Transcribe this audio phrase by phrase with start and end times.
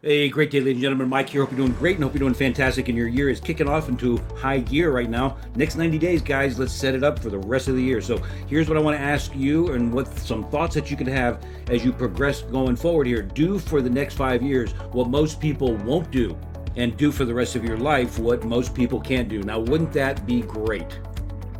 [0.00, 1.08] Hey, great day, ladies and gentlemen.
[1.08, 1.40] Mike here.
[1.40, 2.86] Hope you're doing great and hope you're doing fantastic.
[2.86, 5.38] And your year is kicking off into high gear right now.
[5.56, 8.00] Next 90 days, guys, let's set it up for the rest of the year.
[8.00, 11.08] So, here's what I want to ask you and what some thoughts that you can
[11.08, 13.22] have as you progress going forward here.
[13.22, 16.38] Do for the next five years what most people won't do,
[16.76, 19.42] and do for the rest of your life what most people can't do.
[19.42, 21.00] Now, wouldn't that be great?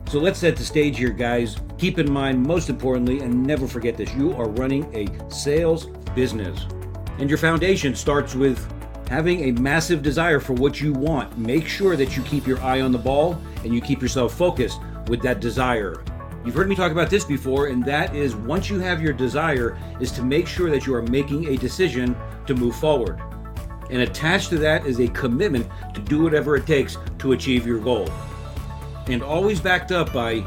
[0.06, 1.56] So let's set the stage here, guys.
[1.76, 6.68] Keep in mind, most importantly, and never forget this you are running a sales business.
[7.18, 8.64] And your foundation starts with
[9.08, 11.36] having a massive desire for what you want.
[11.38, 14.80] Make sure that you keep your eye on the ball and you keep yourself focused
[15.08, 16.04] with that desire.
[16.44, 19.76] You've heard me talk about this before, and that is once you have your desire,
[20.00, 23.20] is to make sure that you are making a decision to move forward.
[23.90, 27.80] And attached to that is a commitment to do whatever it takes to achieve your
[27.80, 28.08] goal.
[29.08, 30.46] And always backed up by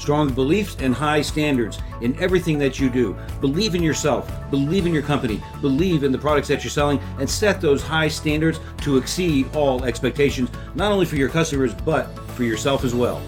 [0.00, 3.16] strong beliefs and high standards in everything that you do.
[3.40, 7.28] Believe in yourself, believe in your company, believe in the products that you're selling, and
[7.28, 12.44] set those high standards to exceed all expectations, not only for your customers, but for
[12.44, 13.20] yourself as well.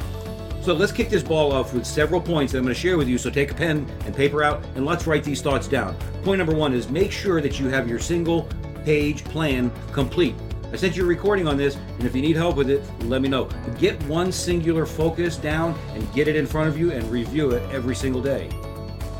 [0.62, 3.08] So let's kick this ball off with several points that I'm going to share with
[3.08, 3.18] you.
[3.18, 5.96] So take a pen and paper out and let's write these thoughts down.
[6.22, 8.48] Point number one is make sure that you have your single
[8.84, 10.36] page plan complete.
[10.72, 13.20] I sent you a recording on this, and if you need help with it, let
[13.20, 13.44] me know.
[13.78, 17.62] Get one singular focus down and get it in front of you and review it
[17.70, 18.48] every single day.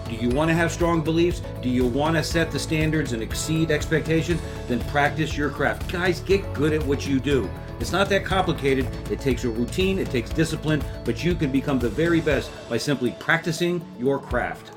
[0.08, 1.42] Do you want to have strong beliefs?
[1.60, 4.40] Do you want to set the standards and exceed expectations?
[4.66, 5.92] Then practice your craft.
[5.92, 7.50] Guys, get good at what you do.
[7.80, 8.86] It's not that complicated.
[9.10, 12.78] It takes a routine, it takes discipline, but you can become the very best by
[12.78, 14.72] simply practicing your craft.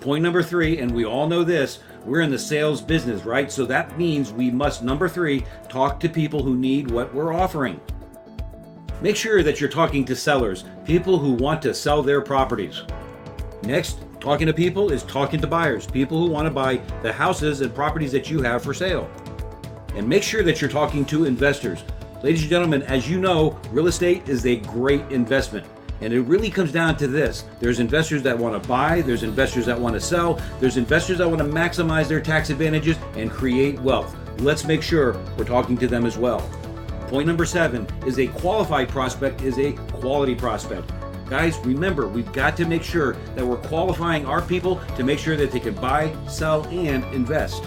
[0.00, 3.50] Point number three, and we all know this we're in the sales business, right?
[3.50, 7.80] So that means we must, number three, talk to people who need what we're offering.
[9.02, 12.82] Make sure that you're talking to sellers, people who want to sell their properties.
[13.62, 17.60] Next, talking to people is talking to buyers, people who want to buy the houses
[17.60, 19.10] and properties that you have for sale.
[19.94, 21.82] And make sure that you're talking to investors.
[22.22, 25.66] Ladies and gentlemen, as you know, real estate is a great investment.
[26.00, 29.66] And it really comes down to this there's investors that want to buy, there's investors
[29.66, 33.78] that want to sell, there's investors that want to maximize their tax advantages and create
[33.80, 34.16] wealth.
[34.38, 36.40] Let's make sure we're talking to them as well.
[37.08, 40.90] Point number seven is a qualified prospect is a quality prospect.
[41.28, 45.36] Guys, remember, we've got to make sure that we're qualifying our people to make sure
[45.36, 47.62] that they can buy, sell, and invest.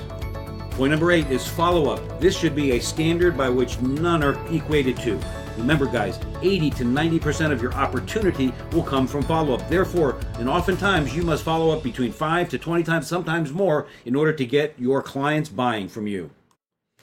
[0.72, 2.20] Point number eight is follow up.
[2.20, 5.20] This should be a standard by which none are equated to.
[5.58, 9.70] Remember, guys, 80 to 90% of your opportunity will come from follow up.
[9.70, 14.16] Therefore, and oftentimes you must follow up between 5 to 20 times, sometimes more, in
[14.16, 16.30] order to get your clients buying from you.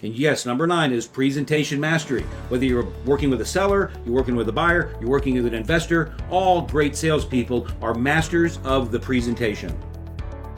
[0.03, 2.23] And yes, number nine is presentation mastery.
[2.49, 5.55] Whether you're working with a seller, you're working with a buyer, you're working with an
[5.55, 9.79] investor, all great salespeople are masters of the presentation.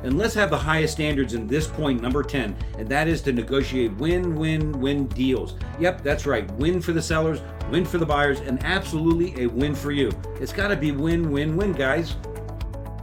[0.03, 3.33] And let's have the highest standards in this point, number 10, and that is to
[3.33, 5.55] negotiate win win win deals.
[5.79, 6.51] Yep, that's right.
[6.55, 7.41] Win for the sellers,
[7.71, 10.11] win for the buyers, and absolutely a win for you.
[10.41, 12.17] It's got to be win win win, guys.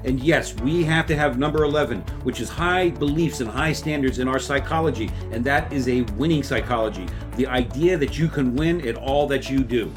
[0.05, 4.19] And yes, we have to have number 11, which is high beliefs and high standards
[4.19, 7.05] in our psychology, and that is a winning psychology.
[7.35, 9.93] The idea that you can win at all that you do.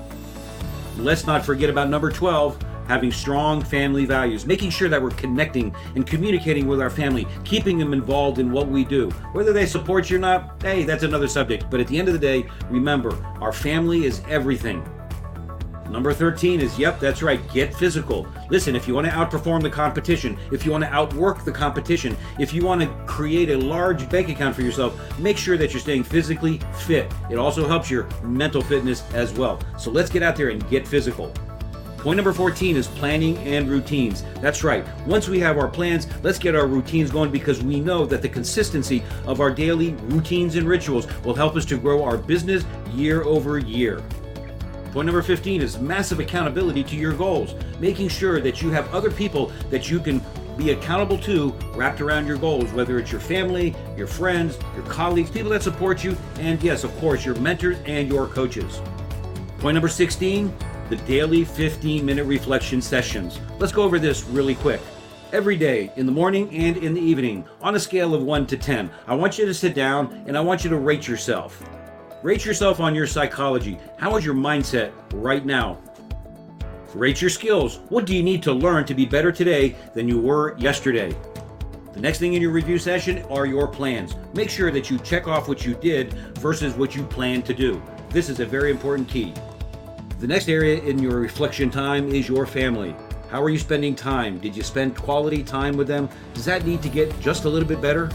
[0.96, 5.74] Let's not forget about number 12 having strong family values, making sure that we're connecting
[5.94, 9.10] and communicating with our family, keeping them involved in what we do.
[9.32, 11.70] Whether they support you or not, hey, that's another subject.
[11.70, 14.84] But at the end of the day, remember, our family is everything.
[15.92, 18.26] Number 13 is yep, that's right, get physical.
[18.48, 22.16] Listen, if you want to outperform the competition, if you want to outwork the competition,
[22.38, 25.80] if you want to create a large bank account for yourself, make sure that you're
[25.80, 27.12] staying physically fit.
[27.30, 29.60] It also helps your mental fitness as well.
[29.76, 31.30] So let's get out there and get physical.
[32.02, 34.24] Point number 14 is planning and routines.
[34.40, 34.84] That's right.
[35.06, 38.28] Once we have our plans, let's get our routines going because we know that the
[38.28, 43.22] consistency of our daily routines and rituals will help us to grow our business year
[43.22, 44.02] over year.
[44.90, 49.12] Point number 15 is massive accountability to your goals, making sure that you have other
[49.12, 50.20] people that you can
[50.56, 55.30] be accountable to wrapped around your goals, whether it's your family, your friends, your colleagues,
[55.30, 58.82] people that support you, and yes, of course, your mentors and your coaches.
[59.60, 60.52] Point number 16
[60.92, 63.40] the daily 15 minute reflection sessions.
[63.58, 64.78] Let's go over this really quick.
[65.32, 68.58] Every day, in the morning and in the evening, on a scale of 1 to
[68.58, 71.64] 10, I want you to sit down and I want you to rate yourself.
[72.22, 73.78] Rate yourself on your psychology.
[73.96, 75.78] How is your mindset right now?
[76.92, 77.78] Rate your skills.
[77.88, 81.16] What do you need to learn to be better today than you were yesterday?
[81.94, 84.14] The next thing in your review session are your plans.
[84.34, 87.82] Make sure that you check off what you did versus what you plan to do.
[88.10, 89.32] This is a very important key.
[90.22, 92.94] The next area in your reflection time is your family.
[93.28, 94.38] How are you spending time?
[94.38, 96.08] Did you spend quality time with them?
[96.32, 98.08] Does that need to get just a little bit better?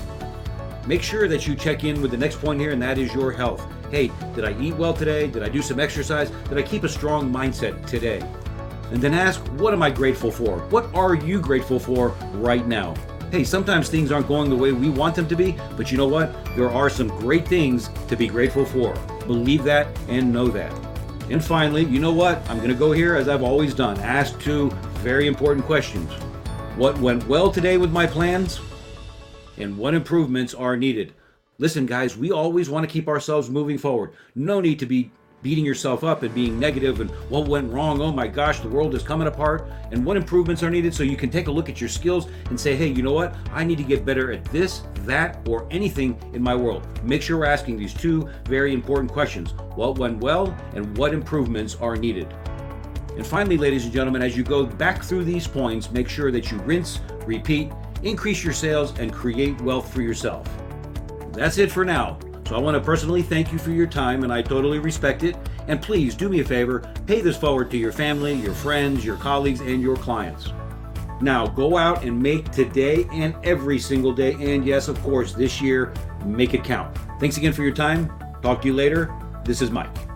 [0.86, 3.30] make sure that you check in with the next point here, and that is your
[3.30, 3.68] health.
[3.92, 5.28] Hey, did I eat well today?
[5.28, 6.30] Did I do some exercise?
[6.48, 8.22] Did I keep a strong mindset today?
[8.92, 10.60] And then ask, what am I grateful for?
[10.70, 12.96] What are you grateful for right now?
[13.32, 16.08] Hey, sometimes things aren't going the way we want them to be, but you know
[16.08, 16.34] what?
[16.56, 18.94] There are some great things to be grateful for.
[19.26, 20.87] Believe that and know that.
[21.30, 22.38] And finally, you know what?
[22.50, 23.98] I'm going to go here as I've always done.
[24.00, 24.70] Ask two
[25.00, 26.10] very important questions.
[26.78, 28.62] What went well today with my plans?
[29.58, 31.14] And what improvements are needed?
[31.58, 34.14] Listen, guys, we always want to keep ourselves moving forward.
[34.36, 35.12] No need to be
[35.44, 38.02] beating yourself up and being negative and what went wrong.
[38.02, 39.70] Oh my gosh, the world is coming apart.
[39.92, 42.60] And what improvements are needed so you can take a look at your skills and
[42.60, 43.36] say, hey, you know what?
[43.52, 46.88] I need to get better at this, that, or anything in my world.
[47.04, 51.76] Make sure we're asking these two very important questions what went well and what improvements
[51.76, 52.34] are needed.
[53.16, 56.52] And finally, ladies and gentlemen, as you go back through these points, make sure that
[56.52, 57.72] you rinse, repeat,
[58.04, 60.48] increase your sales, and create wealth for yourself.
[61.32, 62.20] That's it for now.
[62.48, 65.36] So I want to personally thank you for your time, and I totally respect it.
[65.68, 69.18] And please do me a favor pay this forward to your family, your friends, your
[69.18, 70.54] colleagues, and your clients.
[71.20, 75.62] Now go out and make today and every single day, and yes, of course, this
[75.62, 75.94] year,
[76.26, 76.98] make it count.
[77.20, 78.12] Thanks again for your time.
[78.42, 79.14] Talk to you later.
[79.44, 80.07] This is Mike.